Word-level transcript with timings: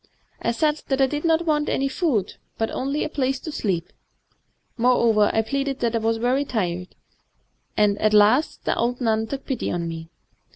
I 0.41 0.51
said 0.51 0.81
that 0.87 0.99
I 0.99 1.05
did 1.05 1.25
not 1.25 1.45
want 1.45 1.69
any 1.69 1.87
food, 1.87 2.37
but 2.57 2.71
only 2.71 3.03
a 3.03 3.07
place 3.07 3.39
to 3.41 3.51
slpep: 3.51 3.83
moreover 4.75 5.29
I 5.31 5.43
pleaded 5.43 5.77
that 5.81 5.93
I 5.95 5.99
was 5.99 6.17
very 6.17 6.43
tired, 6.43 6.95
and 7.77 7.99
at 7.99 8.11
last 8.11 8.65
the 8.65 8.75
old 8.75 8.99
nun 8.99 9.27
took 9.27 9.45
pity 9.45 9.69
on 9.69 9.87
me. 9.87 10.09